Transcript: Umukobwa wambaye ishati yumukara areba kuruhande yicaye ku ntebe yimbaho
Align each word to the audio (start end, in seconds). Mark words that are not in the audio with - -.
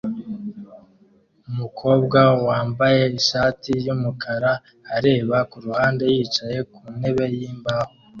Umukobwa 1.49 2.19
wambaye 2.47 3.01
ishati 3.19 3.71
yumukara 3.85 4.51
areba 4.95 5.37
kuruhande 5.51 6.03
yicaye 6.13 6.59
ku 6.73 6.81
ntebe 6.97 7.25
yimbaho 7.35 7.91